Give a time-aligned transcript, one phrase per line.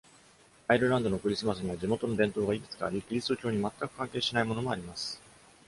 [0.67, 5.21] アイルランドのクリスマスには地元の伝統がいくつかあり、キリスト教に全く関係しないものもあります。